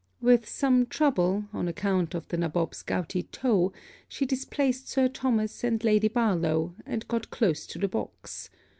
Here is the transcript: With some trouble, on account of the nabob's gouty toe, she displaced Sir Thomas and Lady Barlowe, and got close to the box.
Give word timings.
With 0.19 0.49
some 0.49 0.87
trouble, 0.87 1.45
on 1.53 1.67
account 1.67 2.15
of 2.15 2.27
the 2.29 2.35
nabob's 2.37 2.81
gouty 2.81 3.21
toe, 3.21 3.71
she 4.07 4.25
displaced 4.25 4.89
Sir 4.89 5.07
Thomas 5.07 5.63
and 5.63 5.83
Lady 5.83 6.09
Barlowe, 6.09 6.73
and 6.87 7.07
got 7.07 7.29
close 7.29 7.67
to 7.67 7.77
the 7.77 7.87
box. 7.87 8.49